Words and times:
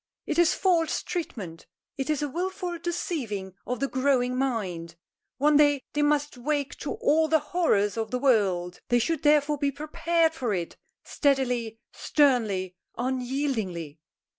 It 0.25 0.39
is 0.39 0.55
false 0.55 1.03
treatment. 1.03 1.67
It 1.95 2.09
is 2.09 2.23
a 2.23 2.27
wilful 2.27 2.79
deceiving 2.79 3.53
of 3.67 3.79
the 3.79 3.87
growing 3.87 4.35
mind. 4.35 4.95
One 5.37 5.57
day 5.57 5.83
they 5.93 6.01
must 6.01 6.39
wake 6.39 6.73
to 6.77 6.93
all 6.93 7.27
the 7.27 7.37
horrors 7.53 7.97
of 7.97 8.09
the 8.09 8.17
world. 8.17 8.79
They 8.89 8.97
should 8.97 9.21
therefore 9.21 9.59
be 9.59 9.71
prepared 9.71 10.33
for 10.33 10.55
it, 10.55 10.75
steadily, 11.03 11.77
sternly, 11.93 12.73
unyieldingly!" 12.97 13.99